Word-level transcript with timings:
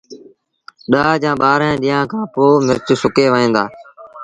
ڏآه 0.91 1.15
جآݩ 1.21 1.39
ٻآهرآݩ 1.41 1.79
ڏيݩهآݩ 1.81 2.09
کآݩ 2.11 2.31
پو 2.33 2.43
مرچ 2.65 2.87
سُڪي 3.01 3.25
وهيݩ 3.33 3.53
دآ 3.55 3.63